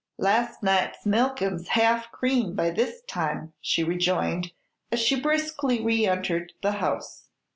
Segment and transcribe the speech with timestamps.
[0.17, 4.51] "Las' night's milkin's half cream by this time," she rejoined,
[4.91, 7.27] as she briskly reentered the house.